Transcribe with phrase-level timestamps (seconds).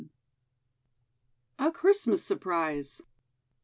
[1.59, 3.03] A CHRISTMAS SURPRISE.